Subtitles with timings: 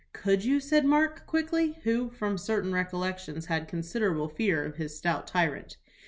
[0.13, 5.27] "Could you?" said Mark, quickly, who, from certain recollections, had considerable fear of his stout
[5.27, 5.77] tyrant.